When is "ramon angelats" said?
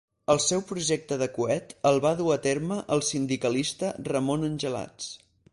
4.11-5.17